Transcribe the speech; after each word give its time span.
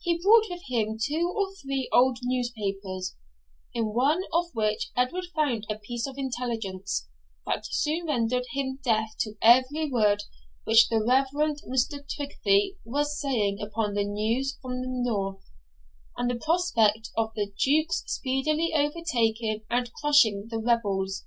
He 0.00 0.16
brought 0.22 0.46
with 0.48 0.62
him 0.70 0.96
two 0.98 1.30
or 1.36 1.48
three 1.62 1.90
old 1.92 2.20
newspapers, 2.22 3.14
in 3.74 3.92
one 3.92 4.22
of 4.32 4.46
which 4.54 4.90
Edward 4.96 5.26
found 5.36 5.66
a 5.68 5.76
piece 5.78 6.06
of 6.06 6.16
intelligence 6.16 7.06
that 7.44 7.66
soon 7.66 8.06
rendered 8.06 8.46
him 8.52 8.78
deaf 8.82 9.10
to 9.20 9.34
every 9.42 9.90
word 9.90 10.22
which 10.64 10.88
the 10.88 11.04
Reverend 11.06 11.60
Mr. 11.68 11.98
Twigtythe 11.98 12.78
was 12.86 13.20
saying 13.20 13.60
upon 13.60 13.92
the 13.92 14.04
news 14.04 14.56
from 14.62 14.80
the 14.80 14.88
north, 14.88 15.44
and 16.16 16.30
the 16.30 16.36
prospect 16.42 17.10
of 17.18 17.34
the 17.34 17.52
Duke's 17.58 18.04
speedily 18.06 18.72
overtaking 18.74 19.66
and 19.68 19.92
crushing 20.00 20.48
the 20.50 20.60
rebels. 20.60 21.26